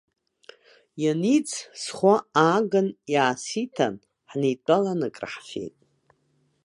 [1.03, 1.49] Ианиӡ,
[1.81, 2.13] схәы
[2.43, 3.95] ааган иаасиҭан,
[4.29, 5.75] ҳнеидтәалан акраҳфеит.